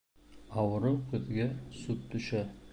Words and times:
Ауырыу 0.61 0.97
күҙгә 1.13 1.47
сүп 1.83 2.11
төшә. 2.15 2.47